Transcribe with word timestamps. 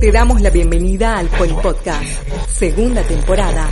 Te 0.00 0.12
damos 0.12 0.42
la 0.42 0.50
bienvenida 0.50 1.16
al 1.16 1.28
Podcast, 1.28 2.04
segunda 2.48 3.02
temporada. 3.02 3.68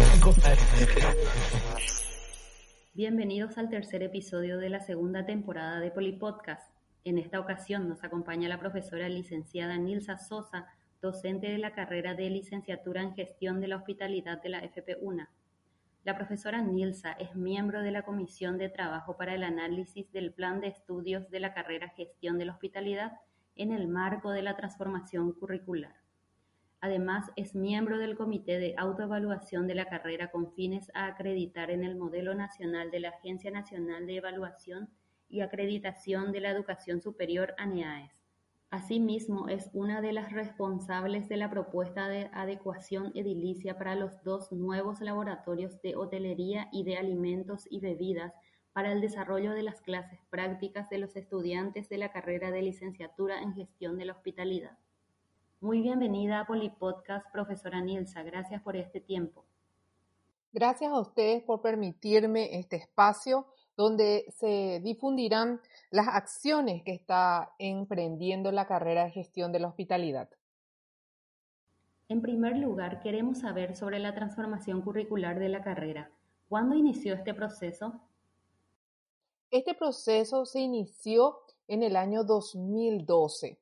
Bienvenidos 2.95 3.59
al 3.59 3.69
tercer 3.69 4.03
episodio 4.03 4.59
de 4.59 4.71
la 4.71 4.81
segunda 4.81 5.27
temporada 5.27 5.81
de 5.81 5.91
Poli 5.91 6.13
Podcast. 6.13 6.73
En 7.05 7.19
esta 7.19 7.39
ocasión 7.39 7.89
nos 7.89 8.03
acompaña 8.05 8.49
la 8.49 8.59
profesora 8.59 9.09
licenciada 9.09 9.77
Nilsa 9.77 10.17
Sosa, 10.17 10.67
docente 11.03 11.49
de 11.49 11.59
la 11.59 11.75
carrera 11.75 12.15
de 12.15 12.31
licenciatura 12.31 13.03
en 13.03 13.15
gestión 13.15 13.61
de 13.61 13.69
la 13.69 13.77
hospitalidad 13.77 14.41
de 14.43 14.49
la 14.49 14.63
FP1. 14.63 15.29
La 16.05 16.17
profesora 16.17 16.63
Nilsa 16.63 17.13
es 17.13 17.35
miembro 17.35 17.83
de 17.83 17.91
la 17.91 18.03
Comisión 18.03 18.57
de 18.57 18.71
Trabajo 18.71 19.17
para 19.19 19.35
el 19.35 19.43
Análisis 19.43 20.11
del 20.13 20.33
Plan 20.33 20.61
de 20.61 20.69
Estudios 20.69 21.31
de 21.31 21.41
la 21.41 21.53
carrera 21.53 21.91
Gestión 21.91 22.39
de 22.39 22.47
la 22.47 22.53
Hospitalidad 22.53 23.13
en 23.61 23.73
el 23.73 23.89
marco 23.89 24.31
de 24.31 24.43
la 24.43 24.57
transformación 24.57 25.33
curricular. 25.33 25.95
Además, 26.81 27.31
es 27.37 27.55
miembro 27.55 27.99
del 27.99 28.17
Comité 28.17 28.59
de 28.59 28.75
Autoevaluación 28.79 29.67
de 29.67 29.75
la 29.75 29.85
carrera 29.85 30.31
con 30.31 30.53
fines 30.55 30.91
a 30.95 31.07
acreditar 31.07 31.71
en 31.71 31.85
el 31.85 31.95
Modelo 31.95 32.35
Nacional 32.35 32.91
de 32.91 33.01
la 33.01 33.11
Agencia 33.11 33.51
Nacional 33.51 34.07
de 34.07 34.17
Evaluación 34.17 34.89
y 35.29 35.43
Acreditación 35.43 36.33
de 36.33 36.41
la 36.41 36.51
Educación 36.51 37.03
Superior 37.03 37.55
ANEAES. 37.59 38.11
Asimismo, 38.71 39.49
es 39.49 39.69
una 39.75 40.01
de 40.01 40.13
las 40.13 40.33
responsables 40.33 41.29
de 41.29 41.37
la 41.37 41.51
propuesta 41.51 42.09
de 42.09 42.31
adecuación 42.33 43.13
edilicia 43.15 43.77
para 43.77 43.95
los 43.95 44.23
dos 44.23 44.51
nuevos 44.53 45.01
laboratorios 45.01 45.83
de 45.83 45.97
hotelería 45.97 46.69
y 46.73 46.85
de 46.85 46.97
alimentos 46.97 47.67
y 47.69 47.81
bebidas 47.81 48.33
para 48.73 48.93
el 48.93 49.01
desarrollo 49.01 49.53
de 49.53 49.63
las 49.63 49.81
clases 49.81 50.21
prácticas 50.31 50.89
de 50.91 50.99
los 50.99 51.17
estudiantes 51.17 51.89
de 51.89 51.99
la 51.99 52.13
carrera 52.13 52.51
de 52.51 52.63
licenciatura 52.63 53.43
en 53.43 53.55
gestión 53.55 53.97
de 53.97 54.05
la 54.05 54.13
hospitalidad. 54.13 54.79
Muy 55.61 55.83
bienvenida 55.83 56.41
a 56.41 56.47
Polipodcast, 56.47 57.31
profesora 57.33 57.81
Nilsa. 57.81 58.23
Gracias 58.23 58.63
por 58.63 58.77
este 58.77 59.01
tiempo. 59.01 59.45
Gracias 60.53 60.91
a 60.91 60.99
ustedes 61.01 61.43
por 61.43 61.61
permitirme 61.61 62.59
este 62.59 62.77
espacio 62.77 63.47
donde 63.77 64.25
se 64.37 64.81
difundirán 64.83 65.61
las 65.91 66.09
acciones 66.09 66.83
que 66.83 66.93
está 66.93 67.53
emprendiendo 67.59 68.53
la 68.53 68.67
carrera 68.67 69.05
de 69.05 69.11
gestión 69.11 69.53
de 69.53 69.61
la 69.61 69.69
hospitalidad. 69.69 70.29
En 72.09 72.23
primer 72.23 72.57
lugar, 72.57 73.01
queremos 73.01 73.39
saber 73.39 73.77
sobre 73.77 74.01
la 74.01 74.15
transformación 74.15 74.83
curricular 74.83 75.39
de 75.39 75.49
la 75.49 75.63
carrera. 75.63 76.11
¿Cuándo 76.49 76.75
inició 76.75 77.15
este 77.15 77.35
proceso? 77.35 78.01
Este 79.51 79.75
proceso 79.75 80.47
se 80.47 80.61
inició 80.61 81.41
en 81.67 81.83
el 81.83 81.97
año 81.97 82.23
2012, 82.23 83.59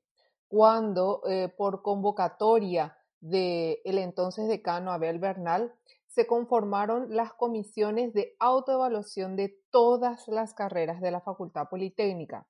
cuando 0.47 1.23
eh, 1.27 1.49
por 1.49 1.81
convocatoria 1.81 2.99
del 3.21 3.79
el 3.85 3.99
entonces 3.99 4.49
decano 4.49 4.93
Abel 4.93 5.19
Bernal 5.19 5.75
se 6.07 6.27
conformaron 6.27 7.17
las 7.17 7.33
comisiones 7.33 8.13
de 8.13 8.37
autoevaluación 8.39 9.35
de 9.35 9.59
todas 9.71 10.29
las 10.29 10.53
carreras 10.53 11.01
de 11.01 11.11
la 11.11 11.21
Facultad 11.21 11.69
Politécnica 11.69 12.47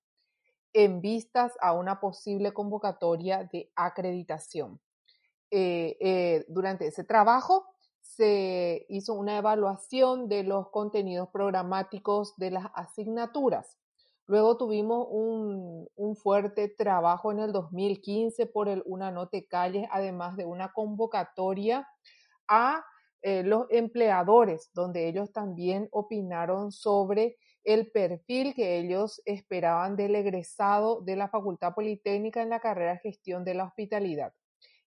en 0.73 1.01
vistas 1.01 1.53
a 1.61 1.73
una 1.73 2.01
posible 2.01 2.53
convocatoria 2.53 3.45
de 3.45 3.71
acreditación. 3.77 4.81
Eh, 5.51 5.97
eh, 6.01 6.45
durante 6.49 6.89
ese 6.89 7.05
trabajo 7.05 7.67
se 8.09 8.87
hizo 8.89 9.13
una 9.13 9.37
evaluación 9.37 10.29
de 10.29 10.43
los 10.43 10.71
contenidos 10.71 11.29
programáticos 11.29 12.35
de 12.37 12.51
las 12.51 12.67
asignaturas. 12.75 13.77
Luego 14.27 14.57
tuvimos 14.57 15.07
un, 15.11 16.17
fuerte 16.17 16.69
trabajo 16.69 17.31
en 17.33 17.39
el 17.39 17.53
2015 17.53 18.47
por 18.47 18.69
el 18.69 18.83
Una 18.87 19.11
Note 19.11 19.47
Calles, 19.47 19.87
además 19.93 20.37
de 20.37 20.47
una 20.47 20.73
convocatoria 20.73 21.87
a 22.49 22.83
eh, 23.21 23.43
los 23.43 23.67
empleadores, 23.71 24.71
donde 24.73 25.07
ellos 25.07 25.31
también 25.33 25.89
opinaron 25.93 26.73
sobre 26.73 27.37
el 27.63 27.91
perfil 27.91 28.55
que 28.55 28.79
ellos 28.79 29.21
esperaban 29.27 29.97
del 29.97 30.15
egresado 30.15 31.03
de 31.03 31.15
la 31.17 31.29
Facultad 31.29 31.75
Politécnica 31.75 32.43
en 32.43 32.49
la 32.49 32.61
carrera 32.61 32.95
de 32.95 33.01
gestión 33.01 33.45
de 33.45 33.55
la 33.55 33.65
hospitalidad 33.65 34.33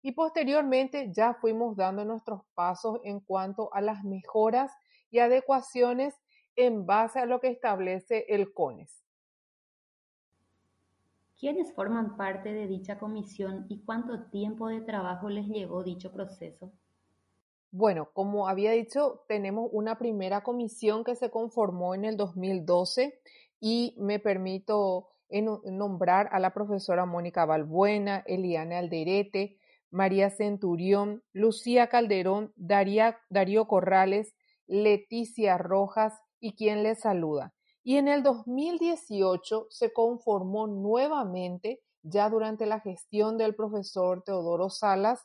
y 0.01 0.13
posteriormente 0.13 1.11
ya 1.11 1.33
fuimos 1.35 1.75
dando 1.75 2.05
nuestros 2.05 2.41
pasos 2.55 2.99
en 3.03 3.19
cuanto 3.19 3.73
a 3.73 3.81
las 3.81 4.03
mejoras 4.03 4.71
y 5.09 5.19
adecuaciones 5.19 6.15
en 6.55 6.85
base 6.85 7.19
a 7.19 7.25
lo 7.25 7.39
que 7.39 7.49
establece 7.49 8.25
el 8.29 8.53
CONES. 8.53 9.03
¿Quiénes 11.39 11.73
forman 11.73 12.17
parte 12.17 12.53
de 12.53 12.67
dicha 12.67 12.99
comisión 12.99 13.65
y 13.67 13.79
cuánto 13.83 14.25
tiempo 14.25 14.67
de 14.67 14.81
trabajo 14.81 15.27
les 15.27 15.47
llevó 15.47 15.83
dicho 15.83 16.11
proceso? 16.11 16.71
Bueno, 17.71 18.09
como 18.13 18.47
había 18.47 18.71
dicho, 18.71 19.23
tenemos 19.27 19.69
una 19.71 19.97
primera 19.97 20.43
comisión 20.43 21.03
que 21.03 21.15
se 21.15 21.31
conformó 21.31 21.95
en 21.95 22.05
el 22.05 22.17
2012 22.17 23.19
y 23.59 23.95
me 23.97 24.19
permito 24.19 25.07
nombrar 25.31 26.29
a 26.31 26.39
la 26.39 26.53
profesora 26.53 27.05
Mónica 27.05 27.45
Balbuena, 27.45 28.23
Eliana 28.27 28.79
Alderete, 28.79 29.57
María 29.91 30.29
Centurión, 30.29 31.23
Lucía 31.33 31.87
Calderón, 31.87 32.53
Darío 32.55 33.67
Corrales, 33.67 34.33
Leticia 34.67 35.57
Rojas 35.57 36.19
y 36.39 36.55
quien 36.55 36.81
les 36.83 37.01
saluda. 37.01 37.53
Y 37.83 37.97
en 37.97 38.07
el 38.07 38.23
2018 38.23 39.67
se 39.69 39.91
conformó 39.91 40.67
nuevamente, 40.67 41.81
ya 42.03 42.29
durante 42.29 42.65
la 42.65 42.79
gestión 42.79 43.37
del 43.37 43.53
profesor 43.53 44.23
Teodoro 44.23 44.69
Salas, 44.69 45.23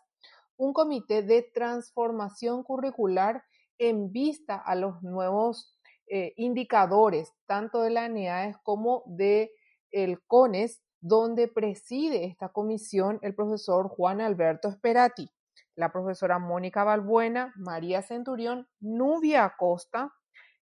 un 0.56 0.72
comité 0.72 1.22
de 1.22 1.42
transformación 1.42 2.62
curricular 2.62 3.42
en 3.78 4.10
vista 4.10 4.56
a 4.56 4.74
los 4.74 5.02
nuevos 5.02 5.76
eh, 6.08 6.32
indicadores, 6.36 7.32
tanto 7.46 7.82
de 7.82 7.90
la 7.90 8.04
ANEAES 8.04 8.56
como 8.62 9.02
de 9.06 9.52
el 9.90 10.22
CONES, 10.26 10.82
donde 11.00 11.48
preside 11.48 12.24
esta 12.24 12.48
comisión 12.48 13.18
el 13.22 13.34
profesor 13.34 13.88
Juan 13.88 14.20
Alberto 14.20 14.68
Esperati, 14.68 15.30
la 15.74 15.92
profesora 15.92 16.38
Mónica 16.38 16.84
Balbuena, 16.84 17.52
María 17.56 18.02
Centurión, 18.02 18.68
Nubia 18.80 19.44
Acosta, 19.44 20.12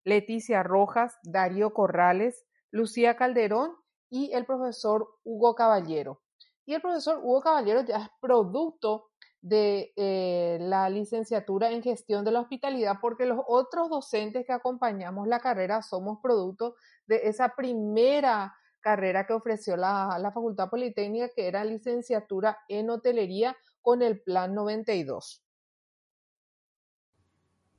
Leticia 0.05 0.63
Rojas, 0.63 1.17
Darío 1.23 1.73
Corrales, 1.73 2.45
Lucía 2.71 3.17
Calderón 3.17 3.73
y 4.11 4.33
el 4.33 4.45
profesor 4.45 5.09
Hugo 5.23 5.55
Caballero. 5.55 6.21
Y 6.67 6.75
el 6.75 6.83
profesor 6.83 7.21
Hugo 7.23 7.41
Caballero 7.41 7.83
ya 7.83 7.99
es 7.99 8.09
producto 8.21 9.11
de 9.41 9.93
eh, 9.97 10.59
la 10.61 10.89
licenciatura 10.89 11.71
en 11.71 11.83
gestión 11.83 12.25
de 12.25 12.33
la 12.33 12.41
hospitalidad 12.41 12.95
porque 13.03 13.27
los 13.27 13.41
otros 13.47 13.91
docentes 13.91 14.47
que 14.47 14.53
acompañamos 14.55 15.29
la 15.29 15.39
carrera 15.39 15.83
somos 15.83 16.19
producto 16.23 16.77
de 17.07 17.29
esa 17.29 17.55
primera 17.55 18.55
carrera 18.85 19.27
que 19.27 19.33
ofreció 19.33 19.77
la, 19.77 20.17
la 20.21 20.31
Facultad 20.31 20.71
Politécnica, 20.71 21.31
que 21.35 21.49
era 21.49 21.65
licenciatura 21.65 22.59
en 22.69 22.91
hotelería 22.91 23.57
con 23.83 24.03
el 24.03 24.21
Plan 24.21 24.55
92. 24.55 25.43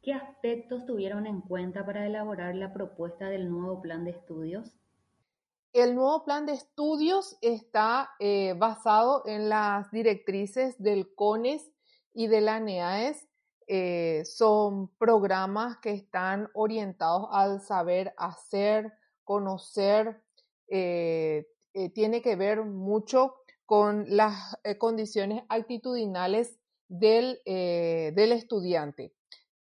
¿Qué 0.01 0.13
aspectos 0.13 0.85
tuvieron 0.85 1.25
en 1.25 1.41
cuenta 1.41 1.85
para 1.85 2.05
elaborar 2.05 2.53
la 2.55 2.73
propuesta 2.73 3.29
del 3.29 3.49
nuevo 3.49 3.81
plan 3.81 4.03
de 4.03 4.11
estudios? 4.11 4.75
El 5.73 5.93
nuevo 5.93 6.23
plan 6.23 6.45
de 6.45 6.53
estudios 6.53 7.37
está 7.41 8.11
eh, 8.19 8.53
basado 8.57 9.23
en 9.25 9.49
las 9.49 9.91
directrices 9.91 10.81
del 10.81 11.13
CONES 11.15 11.71
y 12.13 12.27
de 12.27 12.41
la 12.41 12.59
NEAES. 12.59 13.27
Eh, 13.67 14.23
son 14.25 14.89
programas 14.97 15.77
que 15.77 15.91
están 15.91 16.49
orientados 16.53 17.27
al 17.31 17.59
saber 17.61 18.13
hacer, 18.17 18.93
conocer, 19.23 20.23
eh, 20.67 21.47
eh, 21.73 21.89
tiene 21.89 22.21
que 22.21 22.35
ver 22.35 22.63
mucho 22.63 23.35
con 23.65 24.05
las 24.07 24.57
eh, 24.63 24.77
condiciones 24.77 25.43
actitudinales 25.49 26.59
del, 26.87 27.41
del 27.45 28.31
estudiante, 28.31 29.11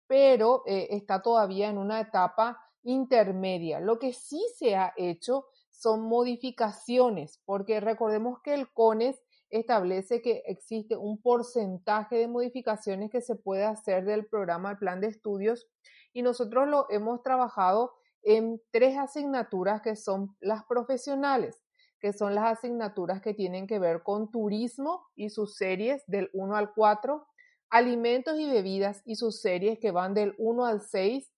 pero 0.06 0.62
está 0.66 1.22
todavía 1.22 1.70
en 1.70 1.78
una 1.78 1.98
etapa 1.98 2.60
intermedia. 2.82 3.80
Lo 3.80 3.98
que 3.98 4.12
sí 4.12 4.44
se 4.58 4.76
ha 4.76 4.92
hecho 4.98 5.46
son 5.70 6.02
modificaciones, 6.02 7.40
porque 7.46 7.80
recordemos 7.80 8.42
que 8.42 8.52
el 8.52 8.70
CONES 8.70 9.22
establece 9.48 10.20
que 10.20 10.42
existe 10.46 10.96
un 10.96 11.20
porcentaje 11.20 12.16
de 12.16 12.28
modificaciones 12.28 13.10
que 13.10 13.20
se 13.20 13.36
puede 13.36 13.64
hacer 13.64 14.04
del 14.04 14.26
programa 14.26 14.70
al 14.70 14.78
plan 14.78 15.00
de 15.00 15.06
estudios 15.06 15.66
y 16.12 16.22
nosotros 16.22 16.68
lo 16.68 16.86
hemos 16.90 17.22
trabajado 17.22 17.94
en 18.24 18.60
tres 18.70 18.96
asignaturas 18.96 19.82
que 19.82 19.96
son 19.96 20.36
las 20.40 20.64
profesionales, 20.64 21.62
que 22.00 22.12
son 22.12 22.34
las 22.34 22.58
asignaturas 22.58 23.20
que 23.20 23.34
tienen 23.34 23.66
que 23.66 23.78
ver 23.78 24.02
con 24.02 24.30
turismo 24.30 25.06
y 25.14 25.30
sus 25.30 25.56
series 25.56 26.02
del 26.06 26.30
1 26.32 26.56
al 26.56 26.72
4, 26.74 27.26
alimentos 27.70 28.38
y 28.38 28.50
bebidas 28.50 29.02
y 29.04 29.16
sus 29.16 29.40
series 29.40 29.78
que 29.78 29.90
van 29.90 30.14
del 30.14 30.34
1 30.38 30.64
al 30.66 30.80
6 30.80 31.30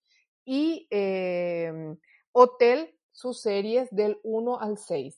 y 0.45 0.87
em, 0.91 1.99
hotel, 2.33 2.97
sus 3.13 3.41
series 3.41 3.89
del 3.91 4.19
1 4.23 4.61
al 4.61 4.79
6. 4.79 5.17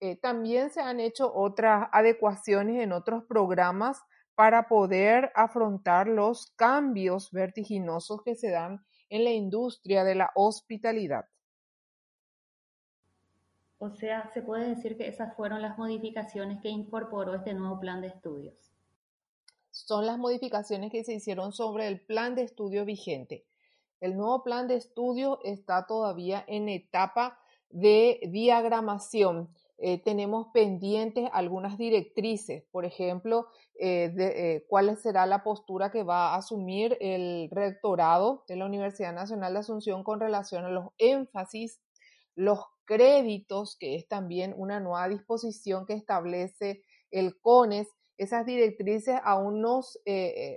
Eh, 0.00 0.16
también 0.16 0.70
se 0.70 0.80
han 0.80 1.00
hecho 1.00 1.32
otras 1.34 1.88
adecuaciones 1.92 2.82
en 2.82 2.92
otros 2.92 3.24
programas 3.24 4.00
para 4.34 4.68
poder 4.68 5.32
afrontar 5.34 6.06
los 6.06 6.52
cambios 6.56 7.32
vertiginosos 7.32 8.22
que 8.22 8.36
se 8.36 8.50
dan 8.50 8.84
en 9.10 9.24
la 9.24 9.30
industria 9.30 10.04
de 10.04 10.14
la 10.14 10.30
hospitalidad. 10.34 11.26
O 13.78 13.90
sea, 13.90 14.28
se 14.34 14.42
puede 14.42 14.68
decir 14.68 14.96
que 14.96 15.06
esas 15.06 15.36
fueron 15.36 15.62
las 15.62 15.78
modificaciones 15.78 16.60
que 16.60 16.68
incorporó 16.68 17.34
este 17.34 17.54
nuevo 17.54 17.78
plan 17.78 18.00
de 18.00 18.08
estudios. 18.08 18.72
Son 19.70 20.04
las 20.04 20.18
modificaciones 20.18 20.90
que 20.90 21.04
se 21.04 21.14
hicieron 21.14 21.52
sobre 21.52 21.86
el 21.86 22.00
plan 22.00 22.34
de 22.34 22.42
estudio 22.42 22.84
vigente. 22.84 23.46
El 24.00 24.16
nuevo 24.16 24.42
plan 24.42 24.66
de 24.66 24.74
estudio 24.74 25.38
está 25.44 25.86
todavía 25.86 26.44
en 26.48 26.68
etapa 26.68 27.38
de 27.70 28.20
diagramación. 28.30 29.48
Eh, 29.80 30.02
tenemos 30.02 30.48
pendientes 30.52 31.30
algunas 31.32 31.78
directrices, 31.78 32.64
por 32.72 32.84
ejemplo, 32.84 33.46
eh, 33.78 34.12
eh, 34.18 34.66
cuál 34.68 34.96
será 34.96 35.24
la 35.24 35.44
postura 35.44 35.92
que 35.92 36.02
va 36.02 36.34
a 36.34 36.38
asumir 36.38 36.96
el 37.00 37.48
rectorado 37.52 38.44
de 38.48 38.56
la 38.56 38.66
Universidad 38.66 39.12
Nacional 39.14 39.52
de 39.52 39.60
Asunción 39.60 40.02
con 40.02 40.18
relación 40.18 40.64
a 40.64 40.70
los 40.70 40.88
énfasis, 40.98 41.80
los 42.34 42.58
créditos, 42.86 43.76
que 43.78 43.94
es 43.94 44.08
también 44.08 44.52
una 44.56 44.80
nueva 44.80 45.08
disposición 45.08 45.86
que 45.86 45.94
establece 45.94 46.82
el 47.12 47.40
CONES. 47.40 47.86
Esas 48.16 48.46
directrices 48.46 49.20
aún 49.22 49.60
nos, 49.60 50.00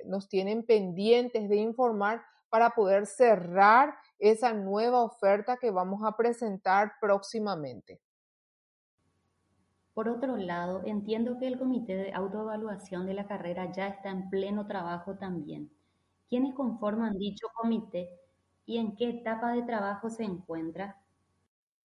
nos 0.06 0.30
tienen 0.30 0.66
pendientes 0.66 1.48
de 1.48 1.58
informar 1.58 2.24
para 2.50 2.72
poder 2.72 3.06
cerrar 3.06 3.94
esa 4.18 4.54
nueva 4.54 5.04
oferta 5.04 5.58
que 5.58 5.70
vamos 5.70 6.02
a 6.04 6.18
presentar 6.18 6.94
próximamente. 7.00 8.02
Por 9.94 10.08
otro 10.08 10.38
lado, 10.38 10.82
entiendo 10.86 11.38
que 11.38 11.48
el 11.48 11.60
comité 11.60 11.96
de 11.96 12.14
autoevaluación 12.14 13.06
de 13.06 13.14
la 13.14 13.28
carrera 13.28 13.72
ya 13.72 13.88
está 13.88 14.10
en 14.10 14.30
pleno 14.30 14.66
trabajo 14.66 15.16
también. 15.16 15.70
¿Quiénes 16.30 16.56
conforman 16.56 17.18
dicho 17.18 17.48
comité 17.54 18.10
y 18.66 18.78
en 18.78 18.96
qué 18.96 19.10
etapa 19.10 19.52
de 19.52 19.64
trabajo 19.64 20.10
se 20.10 20.24
encuentra? 20.24 20.98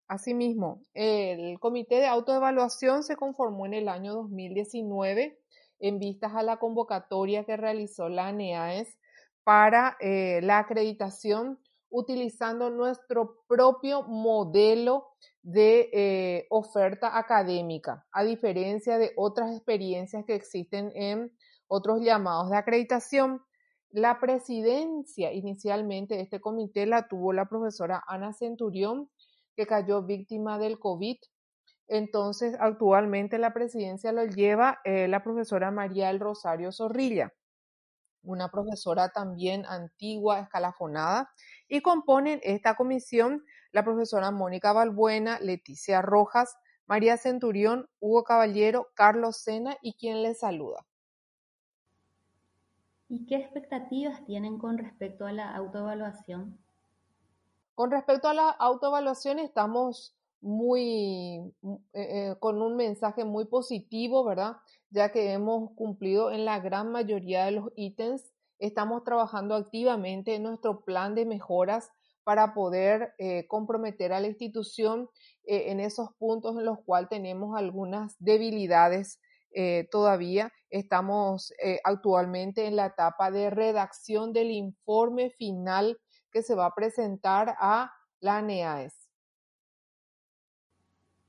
Asimismo, 0.07 0.81
el 0.93 1.59
comité 1.59 1.95
de 1.95 2.07
autoevaluación 2.07 3.03
se 3.03 3.15
conformó 3.15 3.65
en 3.65 3.73
el 3.73 3.87
año 3.87 4.13
2019 4.13 5.39
en 5.79 5.99
vistas 5.99 6.33
a 6.35 6.43
la 6.43 6.57
convocatoria 6.57 7.45
que 7.45 7.55
realizó 7.55 8.09
la 8.09 8.27
ANEAES 8.27 8.97
para 9.43 9.97
eh, 9.99 10.41
la 10.43 10.59
acreditación 10.59 11.57
utilizando 11.93 12.71
nuestro 12.71 13.43
propio 13.47 14.01
modelo 14.01 15.11
de 15.43 15.89
eh, 15.93 16.47
oferta 16.49 17.19
académica, 17.19 18.07
a 18.11 18.23
diferencia 18.23 18.97
de 18.97 19.13
otras 19.15 19.55
experiencias 19.55 20.25
que 20.25 20.33
existen 20.33 20.91
en 20.95 21.31
otros 21.67 22.01
llamados 22.01 22.49
de 22.49 22.57
acreditación. 22.57 23.43
La 23.91 24.19
presidencia 24.19 25.31
inicialmente 25.33 26.15
de 26.15 26.21
este 26.21 26.41
comité 26.41 26.87
la 26.87 27.07
tuvo 27.07 27.31
la 27.31 27.47
profesora 27.47 28.03
Ana 28.07 28.33
Centurión, 28.33 29.11
que 29.55 29.67
cayó 29.67 30.01
víctima 30.01 30.57
del 30.57 30.79
COVID. 30.79 31.17
Entonces, 31.87 32.55
actualmente 32.59 33.37
la 33.37 33.53
presidencia 33.53 34.11
lo 34.11 34.25
lleva 34.25 34.79
eh, 34.83 35.07
la 35.07 35.21
profesora 35.21 35.69
María 35.69 36.09
El 36.09 36.19
Rosario 36.19 36.71
Zorrilla 36.71 37.31
una 38.23 38.49
profesora 38.49 39.09
también 39.09 39.65
antigua, 39.65 40.39
escalafonada, 40.39 41.29
y 41.67 41.81
componen 41.81 42.39
esta 42.43 42.75
comisión 42.75 43.43
la 43.71 43.83
profesora 43.83 44.31
Mónica 44.31 44.71
Balbuena, 44.71 45.39
Leticia 45.39 46.01
Rojas, 46.01 46.55
María 46.85 47.17
Centurión, 47.17 47.89
Hugo 47.99 48.23
Caballero, 48.23 48.89
Carlos 48.93 49.37
Sena 49.37 49.77
y 49.81 49.93
quien 49.93 50.21
les 50.21 50.39
saluda. 50.39 50.85
¿Y 53.09 53.25
qué 53.25 53.35
expectativas 53.35 54.23
tienen 54.25 54.57
con 54.57 54.77
respecto 54.77 55.25
a 55.25 55.31
la 55.31 55.55
autoevaluación? 55.55 56.57
Con 57.75 57.91
respecto 57.91 58.27
a 58.27 58.33
la 58.33 58.49
autoevaluación 58.49 59.39
estamos 59.39 60.15
muy 60.41 61.53
eh, 61.63 61.77
eh, 61.93 62.35
con 62.39 62.61
un 62.61 62.75
mensaje 62.75 63.23
muy 63.23 63.45
positivo, 63.45 64.23
¿verdad? 64.23 64.57
Ya 64.93 65.11
que 65.11 65.33
hemos 65.33 65.71
cumplido 65.71 66.29
en 66.29 66.45
la 66.45 66.59
gran 66.59 66.91
mayoría 66.91 67.45
de 67.45 67.51
los 67.53 67.71
ítems, 67.75 68.31
estamos 68.59 69.03
trabajando 69.03 69.55
activamente 69.55 70.35
en 70.35 70.43
nuestro 70.43 70.85
plan 70.85 71.15
de 71.15 71.25
mejoras 71.25 71.89
para 72.23 72.53
poder 72.53 73.15
eh, 73.17 73.47
comprometer 73.47 74.13
a 74.13 74.19
la 74.19 74.27
institución 74.27 75.09
en 75.45 75.79
esos 75.79 76.13
puntos 76.19 76.55
en 76.57 76.65
los 76.65 76.77
cuales 76.85 77.09
tenemos 77.09 77.57
algunas 77.57 78.15
debilidades 78.19 79.19
todavía. 79.91 80.51
Estamos 80.69 81.53
actualmente 81.83 82.65
en 82.65 82.75
la 82.75 82.87
etapa 82.87 83.29
de 83.29 83.49
redacción 83.49 84.31
del 84.31 84.51
informe 84.51 85.31
final 85.31 85.99
que 86.31 86.43
se 86.43 86.55
va 86.55 86.67
a 86.67 86.75
presentar 86.75 87.55
a 87.59 87.91
la 88.19 88.37
ANEAES. 88.37 89.09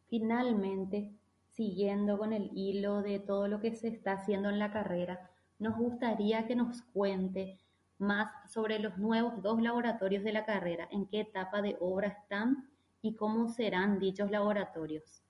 Finalmente, 0.09 1.13
siguiendo 1.55 2.19
con 2.19 2.33
el 2.33 2.51
hilo 2.55 3.03
de 3.03 3.21
todo 3.21 3.49
lo 3.49 3.61
que 3.61 3.75
se 3.75 3.89
está 3.89 4.13
haciendo 4.13 4.49
en 4.49 4.59
la 4.59 4.73
carrera, 4.73 5.31
nos 5.59 5.77
gustaría 5.77 6.47
que 6.47 6.57
nos 6.57 6.83
cuente 6.83 7.59
más 7.99 8.29
sobre 8.53 8.79
los 8.81 8.99
nuevos 8.99 9.41
dos 9.41 9.63
laboratorios 9.63 10.25
de 10.25 10.33
la 10.33 10.45
carrera, 10.45 10.89
en 10.91 11.07
qué 11.07 11.21
etapa 11.21 11.63
de 11.63 11.77
obra 11.81 12.09
están 12.09 12.69
y 13.01 13.15
cómo 13.15 13.49
serán 13.49 13.99
dichos 13.99 14.31
laboratorios. 14.31 15.23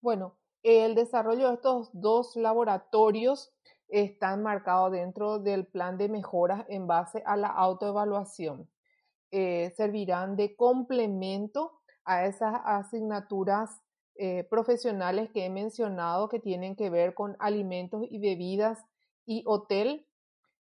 Bueno, 0.00 0.34
el 0.62 0.94
desarrollo 0.94 1.48
de 1.48 1.54
estos 1.54 1.90
dos 1.92 2.34
laboratorios 2.34 3.52
está 3.88 4.32
enmarcado 4.32 4.90
dentro 4.90 5.38
del 5.38 5.66
plan 5.66 5.96
de 5.96 6.08
mejoras 6.08 6.64
en 6.68 6.86
base 6.88 7.22
a 7.24 7.36
la 7.36 7.48
autoevaluación. 7.48 8.68
Eh, 9.30 9.72
servirán 9.76 10.34
de 10.34 10.56
complemento 10.56 11.80
a 12.04 12.26
esas 12.26 12.60
asignaturas 12.64 13.80
eh, 14.18 14.44
profesionales 14.48 15.30
que 15.30 15.44
he 15.44 15.50
mencionado 15.50 16.28
que 16.28 16.40
tienen 16.40 16.74
que 16.74 16.88
ver 16.88 17.12
con 17.12 17.36
alimentos 17.38 18.04
y 18.08 18.18
bebidas 18.18 18.82
y 19.26 19.42
hotel. 19.46 20.06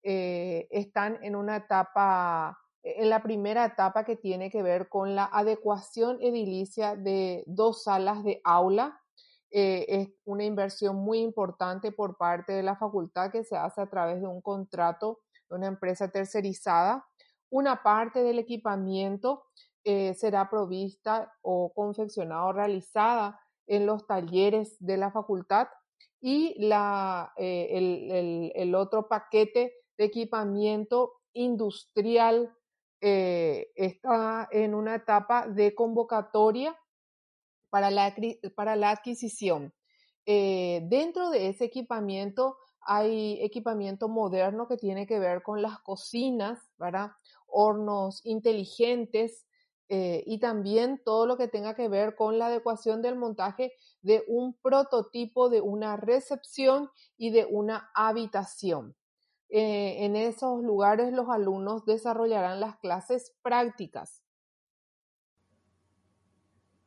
Eh, 0.03 0.67
están 0.71 1.19
en 1.23 1.37
una 1.37 1.57
etapa, 1.57 2.59
en 2.83 3.11
la 3.11 3.23
primera 3.23 3.67
etapa 3.67 4.05
que 4.05 4.17
tiene 4.17 4.51
que 4.51 4.63
ver 4.63 4.89
con 4.89 5.15
la 5.15 5.25
adecuación 5.25 6.19
edilicia 6.23 6.97
de 6.97 7.45
dos 7.47 7.85
salas 7.85 8.25
de 8.25 8.41
aula. 8.45 9.01
Eh, 9.51 9.85
es 9.89 10.09
una 10.25 10.45
inversión 10.45 10.97
muy 10.97 11.19
importante 11.21 11.93
por 11.93 12.17
parte 12.17 12.53
de 12.53 12.63
la 12.63 12.77
facultad 12.77 13.31
que 13.31 13.45
se 13.45 13.57
hace 13.57 13.81
a 13.83 13.91
través 13.91 14.21
de 14.21 14.27
un 14.27 14.41
contrato 14.41 15.21
de 15.51 15.57
una 15.57 15.67
empresa 15.67 16.09
tercerizada. 16.09 17.07
Una 17.51 17.83
parte 17.83 18.23
del 18.23 18.39
equipamiento 18.39 19.45
eh, 19.85 20.15
será 20.15 20.49
provista 20.49 21.31
o 21.43 21.73
confeccionada 21.75 22.47
o 22.47 22.53
realizada 22.53 23.39
en 23.67 23.85
los 23.85 24.07
talleres 24.07 24.77
de 24.79 24.97
la 24.97 25.11
facultad 25.11 25.69
y 26.21 26.55
la, 26.59 27.35
eh, 27.37 27.69
el, 27.71 28.53
el, 28.55 28.75
otro 28.75 29.09
paquete 29.09 29.75
de 29.99 30.05
equipamiento 30.05 31.21
industrial 31.35 32.57
eh, 33.03 33.73
está 33.75 34.49
en 34.51 34.75
una 34.75 34.95
etapa 34.95 35.49
de 35.49 35.75
convocatoria 35.75 36.75
para 37.69 37.91
la, 37.91 38.15
para 38.57 38.77
la 38.77 38.91
adquisición. 38.91 39.75
dentro 40.25 41.29
de 41.29 41.49
ese 41.49 41.67
equipamiento 41.67 42.57
hay 42.81 43.39
equipamiento 43.43 44.09
moderno 44.09 44.67
que 44.67 44.79
tiene 44.79 45.07
que 45.07 45.19
ver 45.19 45.43
con 45.43 45.61
las 45.61 45.79
cocinas, 45.81 46.59
¿verdad? 46.79 47.11
hornos 47.47 48.21
inteligentes, 48.25 49.47
eh, 49.97 50.25
y 50.27 50.39
también 50.39 51.01
todo 51.05 51.25
lo 51.25 51.37
que 51.37 51.47
tenga 51.47 51.77
que 51.77 51.87
ver 51.87 52.17
con 52.17 52.37
la 52.37 52.47
adecuación 52.47 53.01
del 53.01 53.15
montaje 53.15 53.75
de 54.03 54.25
un 54.27 54.55
prototipo 54.55 55.49
de 55.49 55.61
una 55.61 55.97
recepción 55.97 56.91
y 57.17 57.31
de 57.31 57.47
una 57.49 57.93
habitación. 57.95 58.97
Eh, 59.51 60.05
en 60.05 60.17
esos 60.17 60.65
lugares 60.65 61.13
los 61.13 61.29
alumnos 61.29 61.85
desarrollarán 61.85 62.59
las 62.59 62.77
clases 62.79 63.37
prácticas. 63.41 64.21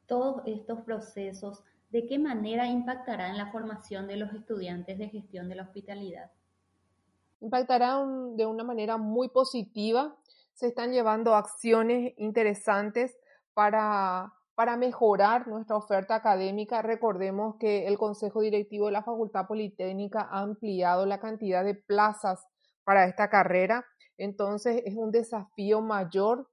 Todos 0.05 0.41
estos 0.45 0.81
procesos, 0.81 1.63
¿de 1.89 2.07
qué 2.07 2.19
manera 2.19 2.67
impactarán 2.67 3.31
en 3.31 3.37
la 3.37 3.53
formación 3.53 4.07
de 4.07 4.17
los 4.17 4.33
estudiantes 4.33 4.97
de 4.97 5.07
gestión 5.07 5.47
de 5.47 5.55
la 5.55 5.63
hospitalidad? 5.63 6.29
Impactarán 7.39 8.35
de 8.35 8.45
una 8.45 8.65
manera 8.65 8.97
muy 8.97 9.29
positiva 9.29 10.17
se 10.57 10.67
están 10.67 10.91
llevando 10.91 11.35
acciones 11.35 12.13
interesantes 12.17 13.15
para, 13.53 14.33
para 14.55 14.75
mejorar 14.75 15.47
nuestra 15.47 15.77
oferta 15.77 16.15
académica. 16.15 16.81
Recordemos 16.81 17.55
que 17.59 17.87
el 17.87 17.97
Consejo 17.97 18.41
Directivo 18.41 18.87
de 18.87 18.93
la 18.93 19.03
Facultad 19.03 19.45
Politécnica 19.47 20.27
ha 20.31 20.39
ampliado 20.39 21.05
la 21.05 21.19
cantidad 21.19 21.63
de 21.63 21.75
plazas 21.75 22.43
para 22.83 23.05
esta 23.05 23.29
carrera, 23.29 23.85
entonces 24.17 24.81
es 24.85 24.95
un 24.95 25.11
desafío 25.11 25.81
mayor 25.81 26.47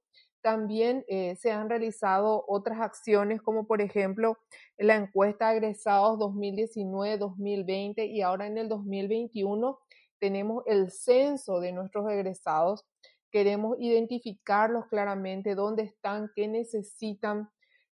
también 0.45 1.03
eh, 1.07 1.35
se 1.37 1.51
han 1.51 1.71
realizado 1.71 2.45
otras 2.47 2.79
acciones 2.79 3.41
como 3.41 3.65
por 3.65 3.81
ejemplo 3.81 4.37
la 4.77 4.93
encuesta 4.93 5.49
de 5.49 5.57
egresados 5.57 6.19
2019-2020 6.19 8.07
y 8.07 8.21
ahora 8.21 8.45
en 8.45 8.59
el 8.59 8.69
2021 8.69 9.79
tenemos 10.19 10.63
el 10.67 10.91
censo 10.91 11.59
de 11.59 11.71
nuestros 11.71 12.07
egresados. 12.11 12.85
Queremos 13.31 13.77
identificarlos 13.79 14.85
claramente, 14.87 15.55
dónde 15.55 15.83
están, 15.83 16.31
qué 16.35 16.47
necesitan, 16.47 17.49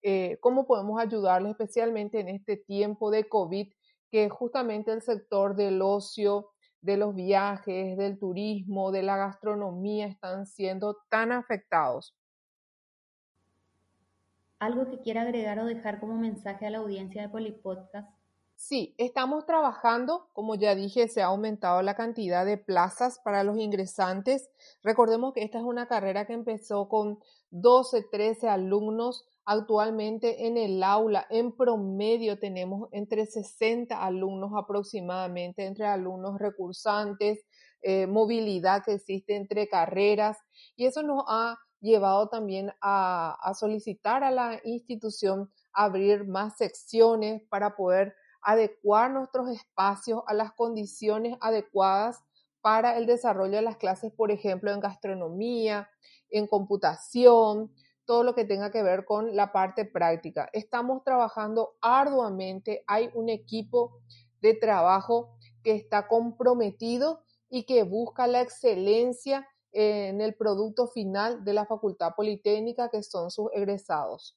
eh, 0.03 0.39
cómo 0.41 0.67
podemos 0.67 1.01
ayudarles 1.01 1.51
especialmente 1.51 2.21
en 2.21 2.29
este 2.29 2.57
tiempo 2.57 3.11
de 3.11 3.29
COVID, 3.29 3.73
que 4.11 4.29
justamente 4.29 4.93
el 4.93 5.03
sector 5.03 5.57
del 5.57 5.83
ocio, 5.83 6.51
de 6.81 6.97
los 6.97 7.15
viajes, 7.15 7.97
del 7.97 8.19
turismo, 8.19 8.93
de 8.93 9.03
la 9.03 9.17
gastronomía 9.17 10.07
están 10.07 10.47
siendo 10.47 10.97
tan 11.11 11.33
afectados. 11.33 12.15
¿Algo 14.59 14.89
que 14.89 15.01
quiera 15.01 15.23
agregar 15.23 15.59
o 15.59 15.67
dejar 15.67 16.01
como 16.01 16.17
mensaje 16.17 16.67
a 16.67 16.71
la 16.71 16.79
audiencia 16.79 17.23
de 17.23 17.29
Polipodcast? 17.29 18.16
Sí, 18.59 18.95
estamos 18.97 19.45
trabajando, 19.45 20.29
como 20.33 20.55
ya 20.55 20.75
dije, 20.75 21.09
se 21.09 21.21
ha 21.23 21.27
aumentado 21.27 21.83
la 21.83 21.95
cantidad 21.95 22.47
de 22.47 22.57
plazas 22.57 23.21
para 23.23 23.45
los 23.45 23.59
ingresantes. 23.59 24.49
Recordemos 24.83 25.35
que 25.35 25.43
esta 25.43 25.59
es 25.59 25.65
una 25.65 25.87
carrera 25.87 26.27
que 26.27 26.33
empezó 26.33 26.89
con 26.89 27.19
12, 27.51 28.07
13 28.11 28.49
alumnos. 28.49 29.27
Actualmente 29.45 30.47
en 30.47 30.57
el 30.57 30.83
aula, 30.83 31.27
en 31.29 31.53
promedio, 31.55 32.39
tenemos 32.39 32.89
entre 32.93 33.27
60 33.27 34.03
alumnos 34.03 34.53
aproximadamente, 34.57 35.67
entre 35.67 35.87
alumnos 35.87 36.39
recursantes, 36.39 37.45
eh, 37.83 38.07
movilidad 38.07 38.83
que 38.85 38.95
existe 38.95 39.37
entre 39.37 39.69
carreras. 39.69 40.39
Y 40.77 40.87
eso 40.87 41.03
nos 41.03 41.25
ha 41.29 41.59
llevado 41.81 42.29
también 42.29 42.73
a, 42.81 43.53
solicitar 43.55 44.25
a 44.25 44.31
la 44.31 44.61
institución 44.65 45.53
abrir 45.73 46.27
más 46.27 46.57
secciones 46.57 47.43
para 47.51 47.77
poder 47.77 48.15
adecuar 48.47 49.11
nuestros 49.11 49.51
espacios 49.51 50.23
a 50.29 50.33
las 50.33 50.53
condiciones 50.53 51.37
adecuadas 51.41 52.23
para 52.61 52.97
el 52.97 53.05
desarrollo 53.05 53.57
de 53.57 53.63
las 53.63 53.77
clases, 53.77 54.13
por 54.13 54.31
ejemplo, 54.31 54.73
en 54.73 54.79
gastronomía, 54.79 55.91
en 56.31 56.47
computación, 56.47 57.73
todo 58.05 58.23
lo 58.23 58.37
que 58.37 58.45
tenga 58.45 58.71
que 58.71 58.85
ver 58.85 59.05
con 59.05 59.35
la 59.35 59.51
parte 59.51 59.85
práctica. 59.85 60.49
Estamos 60.53 61.03
trabajando 61.03 61.75
arduamente, 61.81 62.85
hay 62.87 63.11
un 63.15 63.31
equipo 63.31 63.99
de 64.41 64.55
trabajo 64.55 65.37
que 65.65 65.73
está 65.73 66.07
comprometido 66.07 67.25
y 67.51 67.65
que 67.65 67.83
busca 67.83 68.29
la 68.29 68.43
excelencia 68.43 69.45
en 69.73 70.21
el 70.21 70.37
producto 70.37 70.87
final 70.87 71.45
de 71.45 71.53
la 71.53 71.67
Facultad 71.67 72.15
Politécnica, 72.15 72.91
que 72.91 73.03
son 73.03 73.33
sus 73.33 73.49
egresados. 73.53 74.37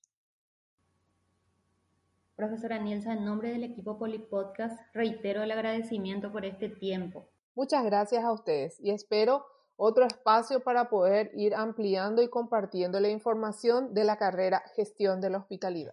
Profesora 2.39 2.77
Nielsa, 2.77 3.11
en 3.11 3.25
nombre 3.25 3.49
del 3.49 3.65
equipo 3.65 3.99
Polipodcast, 3.99 4.79
reitero 4.93 5.43
el 5.43 5.51
agradecimiento 5.51 6.31
por 6.31 6.45
este 6.45 6.69
tiempo. 6.69 7.27
Muchas 7.53 7.83
gracias 7.83 8.23
a 8.23 8.31
ustedes 8.31 8.79
y 8.79 8.91
espero 8.91 9.45
otro 9.75 10.05
espacio 10.05 10.61
para 10.61 10.89
poder 10.89 11.31
ir 11.33 11.53
ampliando 11.53 12.21
y 12.21 12.29
compartiendo 12.29 13.01
la 13.01 13.09
información 13.09 13.93
de 13.93 14.05
la 14.05 14.15
carrera 14.15 14.63
Gestión 14.73 15.19
de 15.19 15.31
la 15.31 15.39
Hospitalidad. 15.39 15.91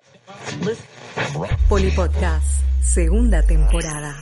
Polipodcast, 1.69 2.63
segunda 2.81 3.43
temporada. 3.43 4.15